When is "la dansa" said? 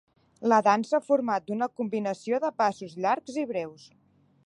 0.51-0.95